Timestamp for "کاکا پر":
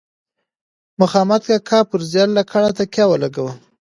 1.47-2.01